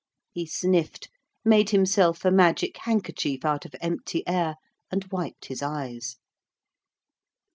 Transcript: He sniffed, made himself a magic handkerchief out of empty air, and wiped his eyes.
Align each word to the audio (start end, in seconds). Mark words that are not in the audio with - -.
He 0.31 0.47
sniffed, 0.47 1.09
made 1.45 1.69
himself 1.69 2.25
a 2.25 2.31
magic 2.31 2.75
handkerchief 2.77 3.45
out 3.45 3.65
of 3.65 3.75
empty 3.81 4.27
air, 4.27 4.55
and 4.91 5.05
wiped 5.11 5.45
his 5.45 5.61
eyes. 5.61 6.17